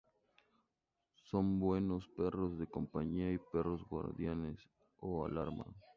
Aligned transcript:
Son 1.29 1.59
buenos 1.59 2.07
perros 2.17 2.57
de 2.57 2.65
compañía 2.65 3.31
y 3.31 3.37
perros 3.37 3.85
guardianes 3.87 4.57
o 4.97 5.23
alarma. 5.27 5.65